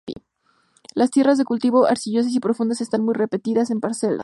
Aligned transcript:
Las 0.95 1.11
tierras 1.11 1.37
de 1.37 1.45
cultivo, 1.45 1.85
arcillosas 1.85 2.33
y 2.33 2.39
profundas, 2.39 2.81
están 2.81 3.03
muy 3.05 3.13
repartidas 3.13 3.69
en 3.69 3.79
parcelas. 3.79 4.19